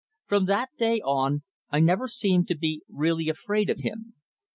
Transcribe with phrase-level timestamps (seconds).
[0.25, 4.15] From that day on I never seemed to be really afraid of him.